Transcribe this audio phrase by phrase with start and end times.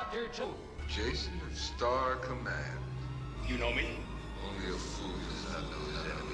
[0.00, 0.54] out here too.
[0.88, 2.80] Jason of Star Command.
[3.46, 3.86] You know me?
[4.46, 6.29] Only a fool does not know that.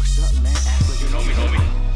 [0.00, 0.56] Fuck's up, man.
[0.98, 1.89] You know me, know me.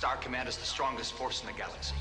[0.00, 1.94] Star Command is the strongest force in the galaxy.